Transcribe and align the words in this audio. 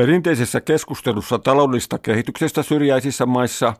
Perinteisessä 0.00 0.60
keskustelussa 0.60 1.38
taloudellista 1.38 1.98
kehityksestä 1.98 2.62
syrjäisissä 2.62 3.26
maissa 3.26 3.74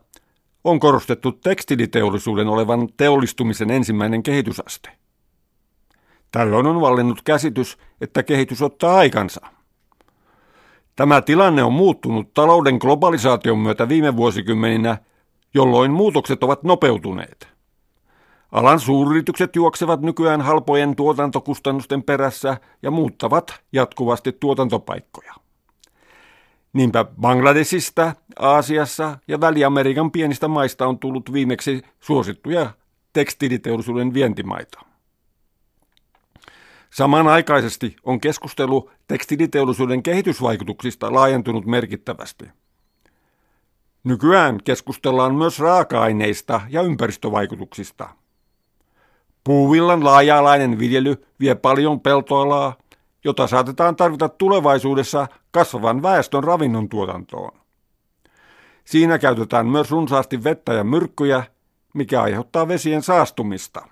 on 0.65 0.81
korostettu 0.81 1.33
tekstiliteollisuuden 1.33 2.49
olevan 2.49 2.89
teollistumisen 2.97 3.71
ensimmäinen 3.71 4.23
kehitysaste. 4.23 4.91
Tällöin 6.33 6.67
on 6.67 6.81
vallinnut 6.81 7.23
käsitys, 7.23 7.79
että 8.01 8.23
kehitys 8.23 8.63
ottaa 8.63 8.97
aikansa. 8.97 9.41
Tämä 10.97 11.23
tilanne 11.23 11.63
on 11.63 11.73
muuttunut 11.73 12.35
talouden 12.35 12.77
globalisaation 12.77 13.59
myötä 13.59 13.89
viime 13.89 14.17
vuosikymmeninä, 14.17 14.99
jolloin 15.55 15.91
muutokset 15.91 16.43
ovat 16.43 16.63
nopeutuneet. 16.63 17.49
Alan 18.53 18.81
suuryritykset 18.81 19.57
juoksevat 19.57 20.01
nykyään 20.01 20.41
halpojen 20.41 20.97
tuotantokustannusten 20.97 22.03
perässä 22.03 22.57
ja 22.83 22.91
muuttavat 22.91 23.61
jatkuvasti 23.73 24.33
tuotantopaikkoja. 24.33 25.35
Niinpä 26.73 27.05
Bangladesista, 27.21 28.15
Aasiassa 28.39 29.19
ja 29.29 29.41
Väli-Amerikan 29.41 30.11
pienistä 30.11 30.49
maista 30.49 30.87
on 30.87 30.99
tullut 30.99 31.33
viimeksi 31.33 31.83
suosittuja 32.01 32.71
tekstiiliteollisuuden 33.13 34.15
vientimaita. 34.15 34.81
Samanaikaisesti 36.91 37.97
on 38.05 38.21
keskustelu 38.21 38.91
tekstiiliteollisuuden 39.09 40.03
kehitysvaikutuksista 40.03 41.15
laajentunut 41.15 41.67
merkittävästi. 41.67 42.45
Nykyään 44.05 44.59
keskustellaan 44.65 45.35
myös 45.35 45.59
raaka-aineista 45.59 46.61
ja 46.69 46.83
ympäristövaikutuksista. 46.83 48.09
Puuvillan 49.45 50.05
laaja-alainen 50.05 50.79
viljely 50.79 51.27
vie 51.41 51.55
paljon 51.55 52.01
peltoalaa, 52.01 52.77
jota 53.25 53.47
saatetaan 53.47 53.97
tarvita 53.97 54.29
tulevaisuudessa 54.29 55.29
kasvavan 55.51 56.03
väestön 56.03 56.45
ravinnon 56.45 56.89
tuotantoon. 56.89 57.61
Siinä 58.85 59.19
käytetään 59.19 59.67
myös 59.67 59.91
runsaasti 59.91 60.45
vettä 60.45 60.73
ja 60.73 60.85
myrkkyjä, 60.85 61.45
mikä 61.95 62.23
aiheuttaa 62.23 62.69
vesien 62.69 63.03
saastumista. 63.03 63.89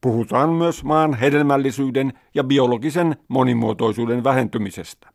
Puhutaan 0.00 0.50
myös 0.50 0.84
maan 0.84 1.14
hedelmällisyyden 1.14 2.12
ja 2.34 2.44
biologisen 2.44 3.16
monimuotoisuuden 3.28 4.24
vähentymisestä. 4.24 5.10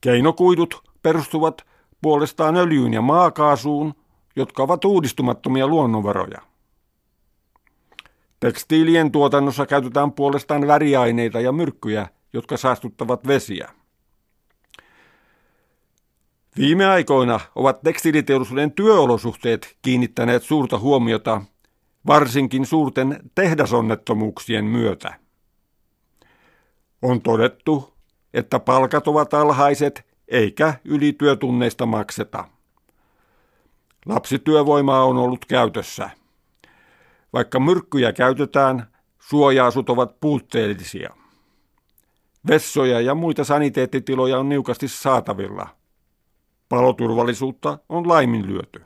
Keinokuidut 0.00 0.82
perustuvat 1.02 1.66
puolestaan 2.02 2.56
öljyyn 2.56 2.94
ja 2.94 3.02
maakaasuun, 3.02 3.94
jotka 4.36 4.62
ovat 4.62 4.84
uudistumattomia 4.84 5.66
luonnonvaroja. 5.66 6.40
Tekstiilien 8.40 9.12
tuotannossa 9.12 9.66
käytetään 9.66 10.12
puolestaan 10.12 10.66
väriaineita 10.66 11.40
ja 11.40 11.52
myrkkyjä, 11.52 12.08
jotka 12.32 12.56
saastuttavat 12.56 13.26
vesiä. 13.26 13.68
Viime 16.56 16.86
aikoina 16.86 17.40
ovat 17.54 17.82
tekstiiliteollisuuden 17.82 18.72
työolosuhteet 18.72 19.76
kiinnittäneet 19.82 20.42
suurta 20.42 20.78
huomiota, 20.78 21.42
varsinkin 22.06 22.66
suurten 22.66 23.20
tehdasonnettomuuksien 23.34 24.64
myötä. 24.64 25.14
On 27.02 27.22
todettu, 27.22 27.94
että 28.34 28.58
palkat 28.58 29.08
ovat 29.08 29.34
alhaiset 29.34 30.06
eikä 30.28 30.74
ylityötunneista 30.84 31.86
makseta. 31.86 32.44
Lapsityövoimaa 34.06 35.04
on 35.04 35.16
ollut 35.16 35.44
käytössä. 35.44 36.10
Vaikka 37.32 37.60
myrkkyjä 37.60 38.12
käytetään, 38.12 38.86
suojaasut 39.18 39.90
ovat 39.90 40.20
puutteellisia. 40.20 41.14
Vessoja 42.46 43.00
ja 43.00 43.14
muita 43.14 43.44
saniteettitiloja 43.44 44.38
on 44.38 44.48
niukasti 44.48 44.88
saatavilla. 44.88 45.68
Paloturvallisuutta 46.68 47.78
on 47.88 48.08
laiminlyöty. 48.08 48.82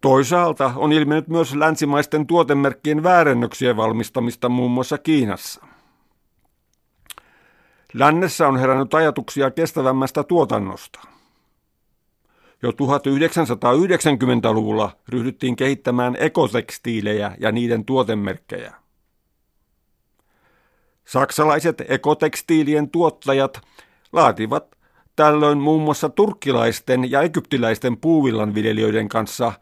Toisaalta 0.00 0.72
on 0.76 0.92
ilmennyt 0.92 1.28
myös 1.28 1.54
länsimaisten 1.54 2.26
tuotemerkkien 2.26 3.02
väärennöksien 3.02 3.76
valmistamista 3.76 4.48
muun 4.48 4.70
muassa 4.70 4.98
Kiinassa. 4.98 5.66
Lännessä 7.94 8.48
on 8.48 8.56
herännyt 8.56 8.94
ajatuksia 8.94 9.50
kestävämmästä 9.50 10.24
tuotannosta. 10.24 11.00
Jo 12.62 12.70
1990-luvulla 12.70 14.96
ryhdyttiin 15.08 15.56
kehittämään 15.56 16.16
ekotekstiilejä 16.18 17.36
ja 17.40 17.52
niiden 17.52 17.84
tuotemerkkejä. 17.84 18.81
Saksalaiset 21.04 21.82
ekotekstiilien 21.88 22.90
tuottajat 22.90 23.60
laativat 24.12 24.76
tällöin 25.16 25.58
muun 25.58 25.82
muassa 25.82 26.08
turkkilaisten 26.08 27.10
ja 27.10 27.22
egyptiläisten 27.22 27.96
puuvillan 27.96 28.54
viljelijöiden 28.54 29.08
kanssa 29.08 29.52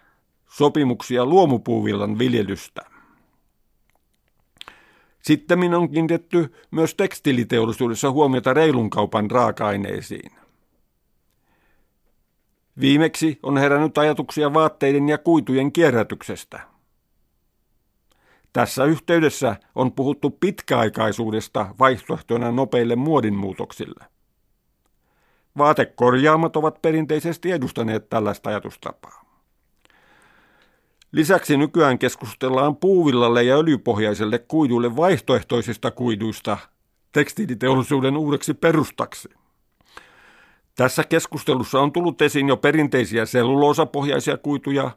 sopimuksia 0.48 1.26
luomupuuvillan 1.26 2.18
viljelystä. 2.18 2.82
Sitten 5.22 5.74
on 5.74 5.90
kiinnitetty 5.90 6.52
myös 6.70 6.94
tekstiiliteollisuudessa 6.94 8.10
huomiota 8.10 8.54
reilun 8.54 8.90
kaupan 8.90 9.30
raaka-aineisiin. 9.30 10.32
Viimeksi 12.80 13.38
on 13.42 13.58
herännyt 13.58 13.98
ajatuksia 13.98 14.54
vaatteiden 14.54 15.08
ja 15.08 15.18
kuitujen 15.18 15.72
kierrätyksestä. 15.72 16.60
Tässä 18.52 18.84
yhteydessä 18.84 19.56
on 19.74 19.92
puhuttu 19.92 20.30
pitkäaikaisuudesta 20.30 21.74
vaihtoehtona 21.78 22.52
nopeille 22.52 22.96
muodinmuutoksille. 22.96 24.04
Vaatekorjaamat 25.58 26.56
ovat 26.56 26.82
perinteisesti 26.82 27.50
edustaneet 27.52 28.08
tällaista 28.08 28.50
ajatustapaa. 28.50 29.24
Lisäksi 31.12 31.56
nykyään 31.56 31.98
keskustellaan 31.98 32.76
puuvillalle 32.76 33.42
ja 33.42 33.56
öljypohjaiselle 33.56 34.38
kuiduille 34.38 34.96
vaihtoehtoisista 34.96 35.90
kuiduista 35.90 36.58
tekstiiliteollisuuden 37.12 38.16
uudeksi 38.16 38.54
perustaksi. 38.54 39.28
Tässä 40.74 41.04
keskustelussa 41.04 41.80
on 41.80 41.92
tullut 41.92 42.22
esiin 42.22 42.48
jo 42.48 42.56
perinteisiä 42.56 43.26
selluloosapohjaisia 43.26 44.36
kuituja, 44.36 44.90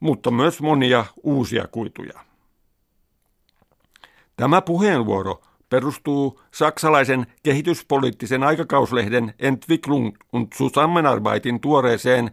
mutta 0.00 0.30
myös 0.30 0.62
monia 0.62 1.04
uusia 1.22 1.66
kuituja. 1.66 2.29
Tämä 4.40 4.62
puheenvuoro 4.62 5.40
perustuu 5.68 6.40
saksalaisen 6.50 7.26
kehityspoliittisen 7.42 8.42
aikakauslehden 8.42 9.34
Entwicklung 9.38 10.16
und 10.32 10.48
Zusammenarbeitin 10.54 11.60
tuoreeseen 11.60 12.30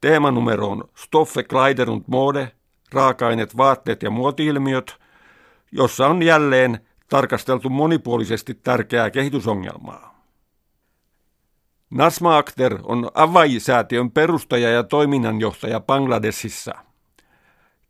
teemanumeroon 0.00 0.84
Stoffe, 0.96 1.42
Kleider 1.42 1.90
und 1.90 2.04
Mode, 2.06 2.52
raaka-aineet, 2.92 3.56
vaatteet 3.56 4.02
ja 4.02 4.10
muotiilmiöt, 4.10 4.96
jossa 5.72 6.06
on 6.06 6.22
jälleen 6.22 6.80
tarkasteltu 7.08 7.70
monipuolisesti 7.70 8.54
tärkeää 8.54 9.10
kehitysongelmaa. 9.10 10.24
Nasma 11.90 12.36
Akhter 12.36 12.78
on 12.82 13.10
Avai-säätiön 13.14 14.10
perustaja 14.10 14.70
ja 14.70 14.82
toiminnanjohtaja 14.82 15.80
Bangladesissa. 15.80 16.85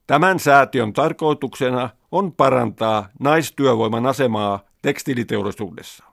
Tämän 0.06 0.38
säätiön 0.38 0.92
tarkoituksena 0.92 1.90
on 2.12 2.32
parantaa 2.32 3.08
naistyövoiman 3.20 4.06
asemaa 4.06 4.60
tekstiiliteollisuudessa. 4.82 6.04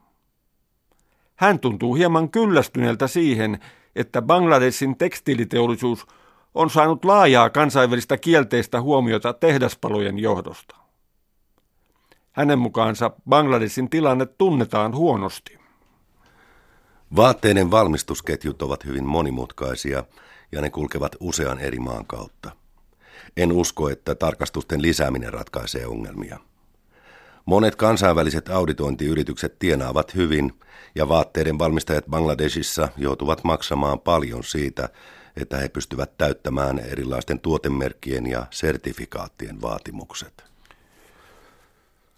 Hän 1.36 1.60
tuntuu 1.60 1.96
hieman 1.96 2.30
kyllästyneeltä 2.30 3.08
siihen, 3.08 3.60
että 3.96 4.22
Bangladesin 4.22 4.98
tekstiiliteollisuus 4.98 6.06
on 6.54 6.70
saanut 6.70 7.06
laajaa 7.06 7.50
kansainvälistä 7.50 8.18
kielteistä 8.18 8.82
huomiota 8.82 9.34
tehdaspalojen 9.34 10.20
johdosta. 10.20 10.76
Hänen 12.32 12.60
mukaansa 12.60 13.12
Bangladesin 13.30 13.90
tilanne 13.90 14.26
tunnetaan 14.26 14.96
huonosti. 14.96 15.60
Vaatteiden 17.16 17.72
valmistusketjut 17.72 18.62
ovat 18.62 18.86
hyvin 18.86 19.06
monimutkaisia 19.06 20.04
ja 20.52 20.62
ne 20.62 20.70
kulkevat 20.70 21.16
usean 21.20 21.60
eri 21.60 21.80
maan 21.80 22.06
kautta. 22.06 22.63
En 23.38 23.52
usko, 23.52 23.90
että 23.90 24.16
tarkastusten 24.16 24.82
lisääminen 24.82 25.34
ratkaisee 25.34 25.88
ongelmia. 25.88 26.40
Monet 27.46 27.76
kansainväliset 27.76 28.50
auditointiyritykset 28.50 29.60
tienaavat 29.60 30.16
hyvin 30.16 30.54
ja 30.96 31.10
vaatteiden 31.10 31.60
valmistajat 31.60 32.06
Bangladesissa 32.10 32.90
joutuvat 32.98 33.44
maksamaan 33.44 34.00
paljon 34.00 34.44
siitä, 34.44 34.90
että 35.38 35.58
he 35.58 35.70
pystyvät 35.70 36.18
täyttämään 36.18 36.80
erilaisten 36.80 37.40
tuotemerkkien 37.40 38.28
ja 38.28 38.46
sertifikaattien 38.50 39.62
vaatimukset. 39.62 40.44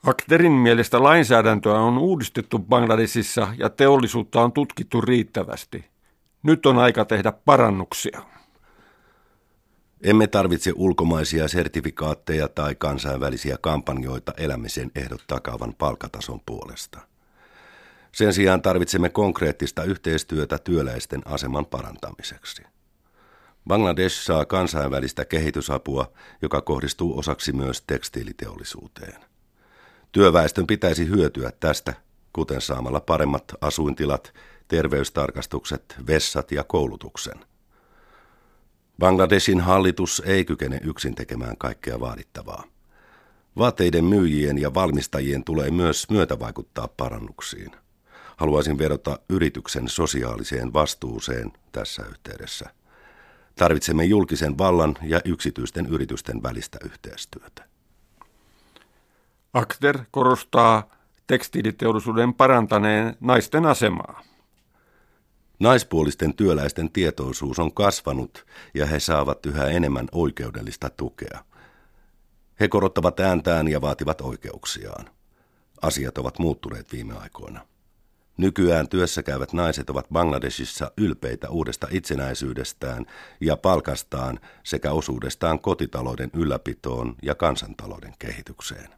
Akterin 0.05 0.51
mielestä 0.51 1.03
lainsäädäntöä 1.03 1.79
on 1.79 1.97
uudistettu 1.97 2.59
Bangladesissa 2.59 3.47
ja 3.57 3.69
teollisuutta 3.69 4.41
on 4.41 4.51
tutkittu 4.51 5.01
riittävästi. 5.01 5.85
Nyt 6.43 6.65
on 6.65 6.77
aika 6.77 7.05
tehdä 7.05 7.31
parannuksia. 7.31 8.21
Emme 10.05 10.27
tarvitse 10.27 10.71
ulkomaisia 10.75 11.47
sertifikaatteja 11.47 12.47
tai 12.47 12.75
kansainvälisiä 12.75 13.57
kampanjoita 13.61 14.33
elämisen 14.37 14.91
ehdot 14.95 15.23
takaavan 15.27 15.73
palkatason 15.77 16.41
puolesta. 16.45 16.99
Sen 18.11 18.33
sijaan 18.33 18.61
tarvitsemme 18.61 19.09
konkreettista 19.09 19.83
yhteistyötä 19.83 20.57
työläisten 20.57 21.21
aseman 21.25 21.65
parantamiseksi. 21.65 22.63
Bangladesh 23.67 24.15
saa 24.15 24.45
kansainvälistä 24.45 25.25
kehitysapua, 25.25 26.11
joka 26.41 26.61
kohdistuu 26.61 27.19
osaksi 27.19 27.53
myös 27.53 27.81
tekstiiliteollisuuteen. 27.81 29.21
Työväestön 30.11 30.67
pitäisi 30.67 31.07
hyötyä 31.07 31.51
tästä, 31.59 31.93
kuten 32.33 32.61
saamalla 32.61 32.99
paremmat 32.99 33.43
asuintilat, 33.61 34.33
terveystarkastukset, 34.67 35.95
vessat 36.07 36.51
ja 36.51 36.63
koulutuksen. 36.63 37.54
Bangladeshin 38.99 39.61
hallitus 39.61 40.21
ei 40.25 40.45
kykene 40.45 40.79
yksin 40.83 41.15
tekemään 41.15 41.57
kaikkea 41.57 41.99
vaadittavaa. 41.99 42.63
Vaatteiden 43.57 44.05
myyjien 44.05 44.57
ja 44.57 44.73
valmistajien 44.73 45.43
tulee 45.43 45.71
myös 45.71 46.09
myötävaikuttaa 46.09 46.87
parannuksiin. 46.87 47.71
Haluaisin 48.37 48.77
vedota 48.77 49.19
yrityksen 49.29 49.89
sosiaaliseen 49.89 50.73
vastuuseen 50.73 51.51
tässä 51.71 52.03
yhteydessä. 52.09 52.69
Tarvitsemme 53.55 54.03
julkisen 54.03 54.57
vallan 54.57 54.95
ja 55.03 55.21
yksityisten 55.25 55.85
yritysten 55.85 56.43
välistä 56.43 56.77
yhteistyötä. 56.85 57.65
Akter 59.53 59.99
korostaa 60.11 60.89
tekstiiliteollisuuden 61.27 62.33
parantaneen 62.33 63.17
naisten 63.19 63.65
asemaa. 63.65 64.23
Naispuolisten 65.59 66.33
työläisten 66.33 66.91
tietoisuus 66.91 67.59
on 67.59 67.73
kasvanut 67.73 68.45
ja 68.73 68.85
he 68.85 68.99
saavat 68.99 69.45
yhä 69.45 69.65
enemmän 69.65 70.07
oikeudellista 70.11 70.89
tukea. 70.89 71.43
He 72.59 72.67
korottavat 72.67 73.19
ääntään 73.19 73.67
ja 73.67 73.81
vaativat 73.81 74.21
oikeuksiaan. 74.21 75.09
Asiat 75.81 76.17
ovat 76.17 76.39
muuttuneet 76.39 76.91
viime 76.91 77.13
aikoina. 77.13 77.65
Nykyään 78.37 78.89
työssä 78.89 79.23
käyvät 79.23 79.53
naiset 79.53 79.89
ovat 79.89 80.07
Bangladesissa 80.11 80.91
ylpeitä 80.97 81.49
uudesta 81.49 81.87
itsenäisyydestään 81.91 83.05
ja 83.41 83.57
palkastaan 83.57 84.39
sekä 84.63 84.91
osuudestaan 84.91 85.59
kotitalouden 85.59 86.29
ylläpitoon 86.33 87.15
ja 87.21 87.35
kansantalouden 87.35 88.13
kehitykseen. 88.19 88.89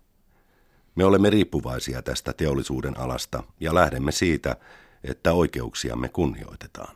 Me 0.95 1.05
olemme 1.05 1.29
riippuvaisia 1.29 2.01
tästä 2.01 2.33
teollisuuden 2.33 2.99
alasta 2.99 3.43
ja 3.59 3.75
lähdemme 3.75 4.11
siitä, 4.11 4.55
että 5.09 5.33
oikeuksiamme 5.33 6.09
kunnioitetaan. 6.09 6.95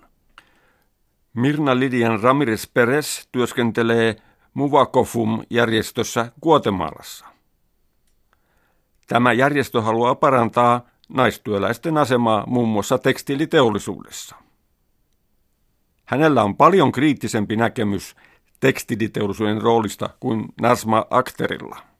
Mirna 1.33 1.79
Lidian 1.79 2.19
Ramirez 2.19 2.67
Perez 2.73 3.27
työskentelee 3.31 4.15
Muvakofum-järjestössä 4.53 6.31
Guatemalassa. 6.41 7.25
Tämä 9.07 9.33
järjestö 9.33 9.81
haluaa 9.81 10.15
parantaa 10.15 10.85
naistyöläisten 11.09 11.97
asemaa 11.97 12.43
muun 12.47 12.69
muassa 12.69 12.97
tekstiiliteollisuudessa. 12.97 14.35
Hänellä 16.05 16.43
on 16.43 16.57
paljon 16.57 16.91
kriittisempi 16.91 17.55
näkemys 17.55 18.15
tekstiiliteollisuuden 18.59 19.61
roolista 19.61 20.09
kuin 20.19 20.45
Nasma 20.61 21.05
Akterilla. 21.09 21.90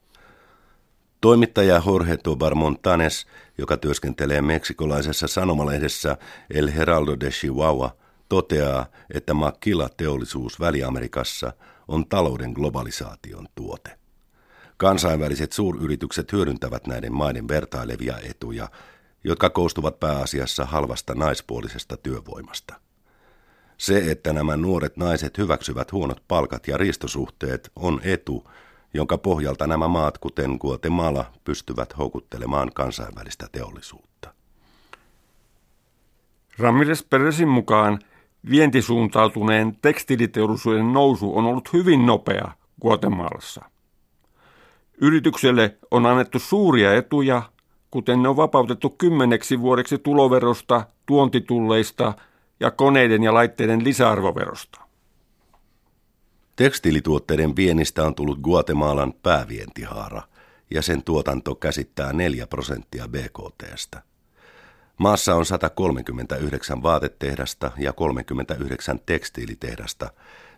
Toimittaja 1.21 1.81
Jorge 1.85 2.17
Tobar 2.17 2.55
Montanes, 2.55 3.27
joka 3.57 3.77
työskentelee 3.77 4.41
meksikolaisessa 4.41 5.27
sanomalehdessä 5.27 6.17
El 6.49 6.71
Heraldo 6.75 7.19
de 7.19 7.29
Chihuahua, 7.29 7.95
toteaa, 8.29 8.85
että 9.13 9.33
Maquila-teollisuus 9.33 10.59
Väli-Amerikassa 10.59 11.53
on 11.87 12.07
talouden 12.07 12.51
globalisaation 12.51 13.47
tuote. 13.55 13.97
Kansainväliset 14.77 15.51
suuryritykset 15.51 16.31
hyödyntävät 16.31 16.87
näiden 16.87 17.13
maiden 17.13 17.47
vertailevia 17.47 18.17
etuja 18.29 18.67
jotka 19.23 19.49
koostuvat 19.49 19.99
pääasiassa 19.99 20.65
halvasta 20.65 21.15
naispuolisesta 21.15 21.97
työvoimasta. 21.97 22.73
Se, 23.77 24.11
että 24.11 24.33
nämä 24.33 24.57
nuoret 24.57 24.97
naiset 24.97 25.37
hyväksyvät 25.37 25.91
huonot 25.91 26.23
palkat 26.27 26.67
ja 26.67 26.77
ristosuhteet, 26.77 27.71
on 27.75 28.01
etu, 28.03 28.49
jonka 28.93 29.17
pohjalta 29.17 29.67
nämä 29.67 29.87
maat, 29.87 30.17
kuten 30.17 30.57
Guatemala, 30.59 31.25
pystyvät 31.43 31.97
houkuttelemaan 31.97 32.71
kansainvälistä 32.73 33.47
teollisuutta. 33.51 34.33
Ramirez 36.59 37.03
Perezin 37.09 37.47
mukaan 37.47 37.99
vientisuuntautuneen 38.49 39.77
tekstiiliteollisuuden 39.81 40.93
nousu 40.93 41.37
on 41.37 41.45
ollut 41.45 41.73
hyvin 41.73 42.05
nopea 42.05 42.51
Guatemalassa. 42.81 43.65
Yritykselle 45.01 45.77
on 45.91 46.05
annettu 46.05 46.39
suuria 46.39 46.93
etuja 46.93 47.41
kuten 47.91 48.23
ne 48.23 48.29
on 48.29 48.37
vapautettu 48.37 48.89
kymmeneksi 48.89 49.61
vuodeksi 49.61 49.97
tuloverosta, 49.97 50.85
tuontitulleista 51.05 52.13
ja 52.59 52.71
koneiden 52.71 53.23
ja 53.23 53.33
laitteiden 53.33 53.83
lisäarvoverosta. 53.83 54.80
Tekstiilituotteiden 56.61 57.55
viennistä 57.55 58.03
on 58.03 58.15
tullut 58.15 58.39
Guatemalan 58.39 59.13
päävientihaara 59.13 60.21
ja 60.71 60.81
sen 60.81 61.03
tuotanto 61.03 61.55
käsittää 61.55 62.13
4 62.13 62.47
prosenttia 62.47 63.07
BKTstä. 63.07 64.01
Maassa 64.97 65.35
on 65.35 65.45
139 65.45 66.83
vaatetehdasta 66.83 67.71
ja 67.77 67.93
39 67.93 68.99
tekstiilitehdasta 69.05 70.11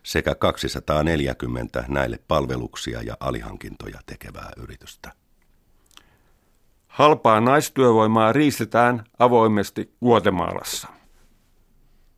sekä 0.03 0.35
240 0.35 1.85
näille 1.87 2.19
palveluksia 2.27 3.01
ja 3.01 3.17
alihankintoja 3.19 3.99
tekevää 4.05 4.51
yritystä. 4.57 5.11
Halpaa 6.87 7.41
naistyövoimaa 7.41 8.33
riistetään 8.33 9.03
avoimesti 9.19 9.93
Guatemalassa. 10.03 10.87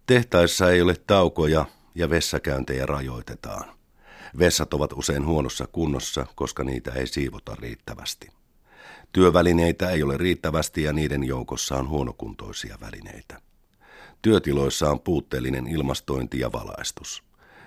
Tehtaissa 0.06 0.72
ei 0.72 0.82
ole 0.82 0.96
taukoja 1.08 1.66
ja 1.96 2.10
vessakäyntejä 2.10 2.86
rajoitetaan. 2.86 3.76
Vessat 4.40 4.74
ovat 4.74 4.94
usein 4.94 5.26
huonossa 5.26 5.68
kunnossa, 5.68 6.26
koska 6.36 6.64
niitä 6.64 6.92
ei 6.92 7.08
siivota 7.08 7.56
riittävästi. 7.56 8.28
Työvälineitä 9.12 9.90
ei 9.90 10.04
ole 10.04 10.18
riittävästi 10.18 10.84
ja 10.84 10.94
niiden 10.94 11.24
joukossa 11.24 11.76
on 11.76 11.90
huonokuntoisia 11.90 12.78
välineitä. 12.82 13.42
Työtiloissa 14.22 14.90
on 14.90 15.00
puutteellinen 15.00 15.68
ilmastointi 15.68 16.40
ja 16.40 16.52
valaistus. 16.52 17.24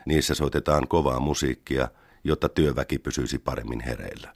Niissä 0.07 0.35
soitetaan 0.35 0.89
kovaa 0.89 1.21
musiikkia, 1.21 1.89
jotta 2.25 2.49
työväki 2.49 2.99
pysyisi 2.99 3.39
paremmin 3.39 3.81
hereillä. 3.81 4.35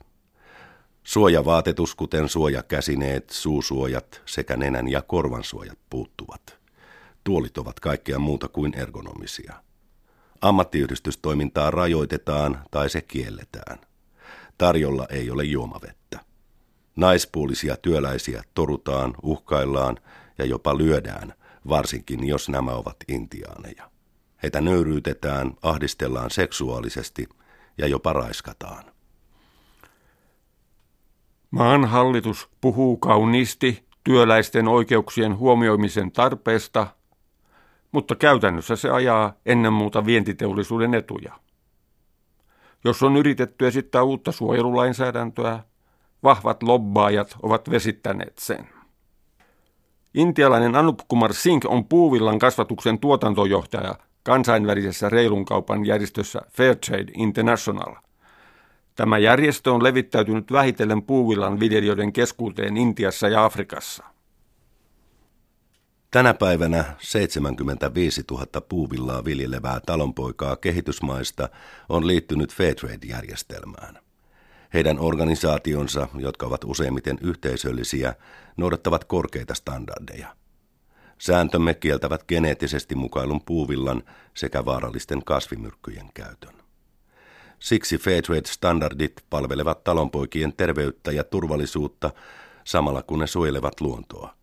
Suojavaatetus, 1.03 1.95
kuten 1.95 2.29
suojakäsineet, 2.29 3.29
suusuojat 3.29 4.21
sekä 4.25 4.57
nenän 4.57 4.87
ja 4.87 5.01
korvan 5.01 5.43
suojat 5.43 5.79
puuttuvat. 5.89 6.57
Tuolit 7.23 7.57
ovat 7.57 7.79
kaikkea 7.79 8.19
muuta 8.19 8.47
kuin 8.47 8.73
ergonomisia. 8.79 9.53
Ammattiyhdistystoimintaa 10.43 11.71
rajoitetaan 11.71 12.63
tai 12.71 12.89
se 12.89 13.01
kielletään. 13.01 13.79
Tarjolla 14.57 15.07
ei 15.09 15.31
ole 15.31 15.43
juomavettä. 15.43 16.19
Naispuolisia 16.95 17.77
työläisiä 17.77 18.43
torutaan, 18.53 19.13
uhkaillaan 19.21 19.97
ja 20.37 20.45
jopa 20.45 20.77
lyödään, 20.77 21.33
varsinkin 21.69 22.27
jos 22.27 22.49
nämä 22.49 22.71
ovat 22.71 22.95
intiaaneja. 23.07 23.89
Heitä 24.43 24.61
nöyryytetään, 24.61 25.53
ahdistellaan 25.61 26.31
seksuaalisesti 26.31 27.29
ja 27.77 27.87
jopa 27.87 28.13
raiskataan. 28.13 28.83
Maan 31.51 31.85
hallitus 31.85 32.49
puhuu 32.61 32.97
kauniisti 32.97 33.85
työläisten 34.03 34.67
oikeuksien 34.67 35.37
huomioimisen 35.37 36.11
tarpeesta, 36.11 36.87
mutta 37.93 38.15
käytännössä 38.15 38.75
se 38.75 38.89
ajaa 38.89 39.33
ennen 39.45 39.73
muuta 39.73 40.05
vientiteollisuuden 40.05 40.93
etuja. 40.93 41.33
Jos 42.83 43.03
on 43.03 43.17
yritetty 43.17 43.67
esittää 43.67 44.03
uutta 44.03 44.31
suojelulainsäädäntöä, 44.31 45.59
vahvat 46.23 46.63
lobbaajat 46.63 47.35
ovat 47.43 47.69
vesittäneet 47.69 48.37
sen. 48.37 48.69
Intialainen 50.13 50.75
Anup 50.75 50.99
Kumar 51.07 51.33
Singh 51.33 51.67
on 51.69 51.85
puuvillan 51.85 52.39
kasvatuksen 52.39 52.99
tuotantojohtaja 52.99 53.95
kansainvälisessä 54.23 55.09
reilun 55.09 55.45
kaupan 55.45 55.85
järjestössä 55.85 56.41
Fairtrade 56.49 57.11
International– 57.17 57.95
Tämä 58.95 59.17
järjestö 59.17 59.73
on 59.73 59.83
levittäytynyt 59.83 60.51
vähitellen 60.51 61.03
puuvillan 61.03 61.59
viljelijöiden 61.59 62.13
keskuuteen 62.13 62.77
Intiassa 62.77 63.29
ja 63.29 63.45
Afrikassa. 63.45 64.03
Tänä 66.13 66.33
päivänä 66.33 66.95
75 66.99 68.23
000 68.31 68.45
puuvillaa 68.69 69.25
viljelevää 69.25 69.79
talonpoikaa 69.85 70.55
kehitysmaista 70.55 71.49
on 71.89 72.07
liittynyt 72.07 72.53
Fairtrade-järjestelmään. 72.53 73.99
Heidän 74.73 74.99
organisaationsa, 74.99 76.07
jotka 76.15 76.45
ovat 76.45 76.63
useimmiten 76.63 77.17
yhteisöllisiä, 77.21 78.13
noudattavat 78.57 79.03
korkeita 79.03 79.55
standardeja. 79.55 80.35
Sääntömme 81.17 81.73
kieltävät 81.73 82.23
geneettisesti 82.27 82.95
mukailun 82.95 83.41
puuvillan 83.45 84.03
sekä 84.33 84.65
vaarallisten 84.65 85.23
kasvimyrkkyjen 85.25 86.09
käytön. 86.13 86.53
Siksi 87.59 87.97
Fairtrade-standardit 87.97 89.23
palvelevat 89.29 89.83
talonpoikien 89.83 90.53
terveyttä 90.53 91.11
ja 91.11 91.23
turvallisuutta 91.23 92.11
samalla 92.63 93.03
kun 93.03 93.19
ne 93.19 93.27
suojelevat 93.27 93.81
luontoa. 93.81 94.42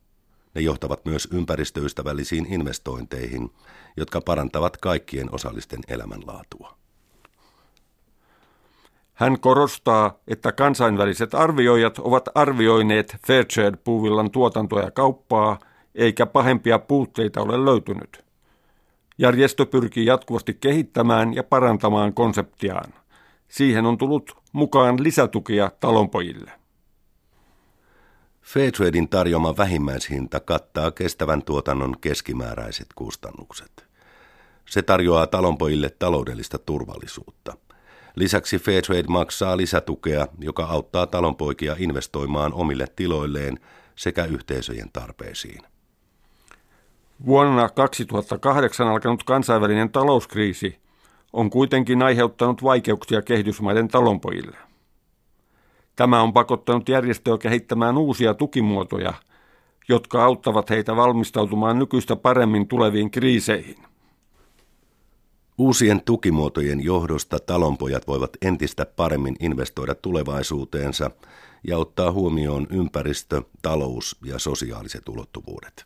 Ne 0.54 0.60
johtavat 0.60 1.04
myös 1.04 1.28
ympäristöystävällisiin 1.32 2.46
investointeihin, 2.52 3.50
jotka 3.96 4.20
parantavat 4.20 4.76
kaikkien 4.76 5.34
osallisten 5.34 5.80
elämänlaatua. 5.88 6.76
Hän 9.14 9.40
korostaa, 9.40 10.18
että 10.28 10.52
kansainväliset 10.52 11.34
arvioijat 11.34 11.98
ovat 11.98 12.28
arvioineet 12.34 13.16
Fairtrade-puuvillan 13.26 14.30
tuotantoa 14.30 14.80
ja 14.80 14.90
kauppaa, 14.90 15.58
eikä 15.94 16.26
pahempia 16.26 16.78
puutteita 16.78 17.40
ole 17.40 17.64
löytynyt. 17.64 18.24
Järjestö 19.18 19.66
pyrkii 19.66 20.06
jatkuvasti 20.06 20.54
kehittämään 20.54 21.34
ja 21.34 21.42
parantamaan 21.42 22.14
konseptiaan. 22.14 22.94
Siihen 23.48 23.86
on 23.86 23.98
tullut 23.98 24.36
mukaan 24.52 25.02
lisätukia 25.02 25.70
talonpojille. 25.80 26.59
Fairtradein 28.42 29.08
tarjoama 29.08 29.56
vähimmäishinta 29.56 30.40
kattaa 30.40 30.90
kestävän 30.90 31.42
tuotannon 31.42 31.96
keskimääräiset 32.00 32.86
kustannukset. 32.94 33.86
Se 34.68 34.82
tarjoaa 34.82 35.26
talonpojille 35.26 35.90
taloudellista 35.98 36.58
turvallisuutta. 36.58 37.56
Lisäksi 38.14 38.58
Fairtrade 38.58 39.04
maksaa 39.08 39.56
lisätukea, 39.56 40.26
joka 40.38 40.64
auttaa 40.64 41.06
talonpoikia 41.06 41.76
investoimaan 41.78 42.52
omille 42.52 42.86
tiloilleen 42.96 43.60
sekä 43.96 44.24
yhteisöjen 44.24 44.90
tarpeisiin. 44.92 45.62
Vuonna 47.26 47.68
2008 47.68 48.88
alkanut 48.88 49.24
kansainvälinen 49.24 49.90
talouskriisi 49.90 50.78
on 51.32 51.50
kuitenkin 51.50 52.02
aiheuttanut 52.02 52.62
vaikeuksia 52.62 53.22
kehitysmaiden 53.22 53.88
talonpojille. 53.88 54.69
Tämä 56.00 56.22
on 56.22 56.32
pakottanut 56.32 56.88
järjestöä 56.88 57.38
kehittämään 57.38 57.98
uusia 57.98 58.34
tukimuotoja, 58.34 59.14
jotka 59.88 60.24
auttavat 60.24 60.70
heitä 60.70 60.96
valmistautumaan 60.96 61.78
nykyistä 61.78 62.16
paremmin 62.16 62.68
tuleviin 62.68 63.10
kriiseihin. 63.10 63.76
Uusien 65.58 66.02
tukimuotojen 66.04 66.84
johdosta 66.84 67.38
talonpojat 67.38 68.06
voivat 68.06 68.30
entistä 68.42 68.86
paremmin 68.86 69.36
investoida 69.40 69.94
tulevaisuuteensa 69.94 71.10
ja 71.66 71.78
ottaa 71.78 72.12
huomioon 72.12 72.66
ympäristö, 72.70 73.42
talous 73.62 74.16
ja 74.24 74.38
sosiaaliset 74.38 75.08
ulottuvuudet. 75.08 75.84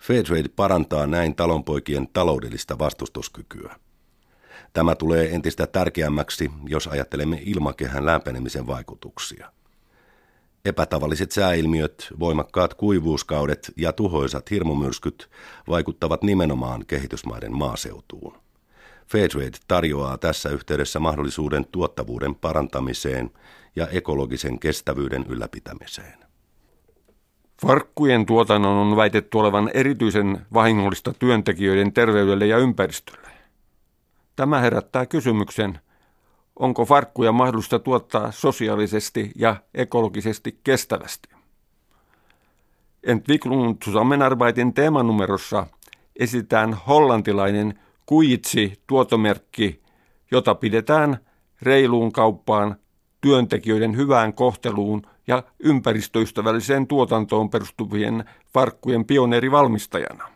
Fairtrade 0.00 0.48
parantaa 0.56 1.06
näin 1.06 1.34
talonpoikien 1.34 2.08
taloudellista 2.12 2.78
vastustuskykyä. 2.78 3.76
Tämä 4.72 4.94
tulee 4.94 5.34
entistä 5.34 5.66
tärkeämmäksi, 5.66 6.50
jos 6.66 6.86
ajattelemme 6.86 7.42
ilmakehän 7.44 8.06
lämpenemisen 8.06 8.66
vaikutuksia. 8.66 9.52
Epätavalliset 10.64 11.32
sääilmiöt, 11.32 12.08
voimakkaat 12.18 12.74
kuivuuskaudet 12.74 13.72
ja 13.76 13.92
tuhoisat 13.92 14.50
hirmumyrskyt 14.50 15.30
vaikuttavat 15.68 16.22
nimenomaan 16.22 16.86
kehitysmaiden 16.86 17.56
maaseutuun. 17.56 18.38
Fairtrade 19.06 19.58
tarjoaa 19.68 20.18
tässä 20.18 20.48
yhteydessä 20.48 21.00
mahdollisuuden 21.00 21.66
tuottavuuden 21.72 22.34
parantamiseen 22.34 23.30
ja 23.76 23.88
ekologisen 23.88 24.58
kestävyyden 24.58 25.24
ylläpitämiseen. 25.28 26.18
Farkkujen 27.66 28.26
tuotannon 28.26 28.76
on 28.76 28.96
väitetty 28.96 29.38
olevan 29.38 29.70
erityisen 29.74 30.46
vahingollista 30.54 31.12
työntekijöiden 31.18 31.92
terveydelle 31.92 32.46
ja 32.46 32.58
ympäristölle. 32.58 33.37
Tämä 34.38 34.60
herättää 34.60 35.06
kysymyksen, 35.06 35.78
onko 36.56 36.84
farkkuja 36.84 37.32
mahdollista 37.32 37.78
tuottaa 37.78 38.32
sosiaalisesti 38.32 39.32
ja 39.36 39.56
ekologisesti 39.74 40.60
kestävästi. 40.64 41.28
Entwicklung 43.02 43.76
Zusammenarbeitin 43.84 44.74
teemanumerossa 44.74 45.66
esitään 46.16 46.74
hollantilainen 46.74 47.80
Kuitsi 48.06 48.82
tuotomerkki, 48.86 49.82
jota 50.30 50.54
pidetään 50.54 51.18
reiluun 51.62 52.12
kauppaan, 52.12 52.76
työntekijöiden 53.20 53.96
hyvään 53.96 54.34
kohteluun 54.34 55.02
ja 55.26 55.42
ympäristöystävälliseen 55.58 56.86
tuotantoon 56.86 57.50
perustuvien 57.50 58.24
farkkujen 58.52 59.04
pioneerivalmistajana. 59.04 60.28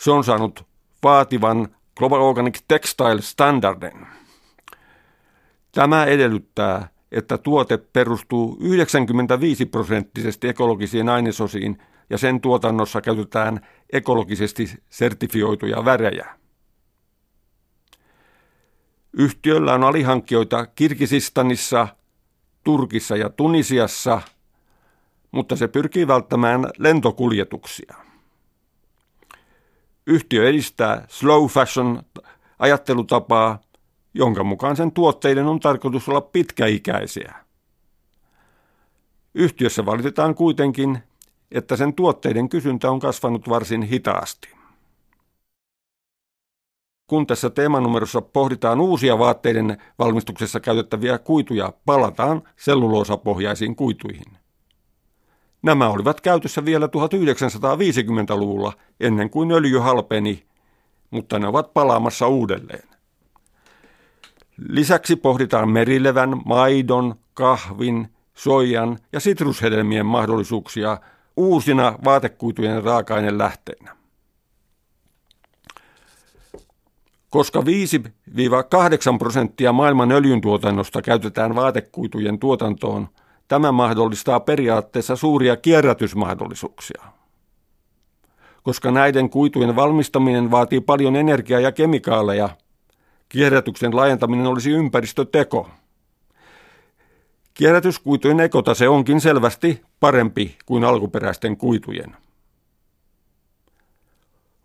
Se 0.00 0.10
on 0.10 0.24
saanut 0.24 0.66
vaativan 1.02 1.68
Global 1.96 2.20
Organic 2.20 2.60
Textile 2.68 3.20
Standardin. 3.20 4.06
Tämä 5.72 6.04
edellyttää, 6.04 6.88
että 7.12 7.38
tuote 7.38 7.76
perustuu 7.78 8.56
95 8.60 9.66
prosenttisesti 9.66 10.48
ekologisiin 10.48 11.08
ainesosiin 11.08 11.78
ja 12.10 12.18
sen 12.18 12.40
tuotannossa 12.40 13.00
käytetään 13.00 13.66
ekologisesti 13.92 14.82
sertifioituja 14.90 15.84
värejä. 15.84 16.26
Yhtiöllä 19.12 19.74
on 19.74 19.84
alihankkijoita 19.84 20.66
Kirgisistanissa, 20.66 21.88
Turkissa 22.64 23.16
ja 23.16 23.30
Tunisiassa, 23.30 24.20
mutta 25.30 25.56
se 25.56 25.68
pyrkii 25.68 26.06
välttämään 26.06 26.66
lentokuljetuksia. 26.78 28.11
Yhtiö 30.06 30.48
edistää 30.48 31.04
slow 31.08 31.46
fashion 31.46 32.02
ajattelutapaa, 32.58 33.60
jonka 34.14 34.44
mukaan 34.44 34.76
sen 34.76 34.92
tuotteiden 34.92 35.46
on 35.46 35.60
tarkoitus 35.60 36.08
olla 36.08 36.20
pitkäikäisiä. 36.20 37.34
Yhtiössä 39.34 39.86
valitetaan 39.86 40.34
kuitenkin, 40.34 40.98
että 41.50 41.76
sen 41.76 41.94
tuotteiden 41.94 42.48
kysyntä 42.48 42.90
on 42.90 43.00
kasvanut 43.00 43.48
varsin 43.48 43.82
hitaasti. 43.82 44.48
Kun 47.06 47.26
tässä 47.26 47.50
teemanumerossa 47.50 48.20
pohditaan 48.20 48.80
uusia 48.80 49.18
vaatteiden 49.18 49.82
valmistuksessa 49.98 50.60
käytettäviä 50.60 51.18
kuituja, 51.18 51.72
palataan 51.86 52.42
selluloosapohjaisiin 52.56 53.76
kuituihin. 53.76 54.41
Nämä 55.62 55.88
olivat 55.88 56.20
käytössä 56.20 56.64
vielä 56.64 56.86
1950-luvulla 56.86 58.72
ennen 59.00 59.30
kuin 59.30 59.52
öljy 59.52 59.78
halpeni, 59.78 60.46
mutta 61.10 61.38
ne 61.38 61.46
ovat 61.46 61.74
palaamassa 61.74 62.28
uudelleen. 62.28 62.88
Lisäksi 64.68 65.16
pohditaan 65.16 65.68
merilevän, 65.68 66.40
maidon, 66.44 67.14
kahvin, 67.34 68.08
soijan 68.34 68.98
ja 69.12 69.20
sitrushedelmien 69.20 70.06
mahdollisuuksia 70.06 70.98
uusina 71.36 71.98
vaatekuitujen 72.04 72.84
raaka 72.84 73.14
lähteinä. 73.30 73.96
Koska 77.30 77.60
5-8 77.60 77.62
prosenttia 79.18 79.72
maailman 79.72 80.12
öljyntuotannosta 80.12 81.02
käytetään 81.02 81.54
vaatekuitujen 81.54 82.38
tuotantoon– 82.38 83.08
Tämä 83.48 83.72
mahdollistaa 83.72 84.40
periaatteessa 84.40 85.16
suuria 85.16 85.56
kierrätysmahdollisuuksia. 85.56 87.02
Koska 88.62 88.90
näiden 88.90 89.30
kuitujen 89.30 89.76
valmistaminen 89.76 90.50
vaatii 90.50 90.80
paljon 90.80 91.16
energiaa 91.16 91.60
ja 91.60 91.72
kemikaaleja, 91.72 92.48
kierrätyksen 93.28 93.96
laajentaminen 93.96 94.46
olisi 94.46 94.70
ympäristöteko. 94.70 95.68
Kierrätyskuitujen 97.54 98.40
ekotase 98.40 98.88
onkin 98.88 99.20
selvästi 99.20 99.82
parempi 100.00 100.56
kuin 100.66 100.84
alkuperäisten 100.84 101.56
kuitujen. 101.56 102.16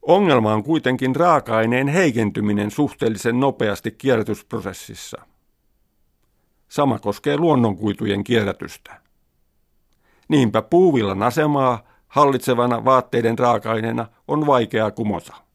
Ongelma 0.02 0.54
on 0.54 0.64
kuitenkin 0.64 1.16
raaka-aineen 1.16 1.88
heikentyminen 1.88 2.72
suhteellisen 2.72 3.40
nopeasti 3.40 3.92
kierrätysprosessissa. 3.92 5.22
Sama 6.68 7.00
koskee 7.00 7.38
luonnonkuitujen 7.38 8.24
kierrätystä. 8.24 9.02
Niinpä 10.28 10.62
puuvillan 10.62 11.24
asemaa 11.24 11.84
hallitsevana 12.08 12.86
vaatteiden 12.86 13.40
raaka-aineena 13.40 14.08
on 14.28 14.46
vaikea 14.46 14.92
kumota. 14.92 15.47